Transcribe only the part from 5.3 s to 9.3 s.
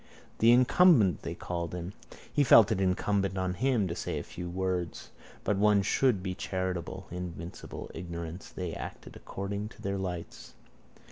But one should be charitable. Invincible ignorance. They acted